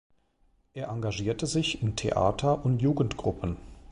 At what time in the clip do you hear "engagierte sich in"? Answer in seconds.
0.87-1.95